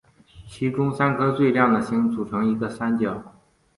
[0.47, 3.21] 其中三颗最亮的星组成一个三角。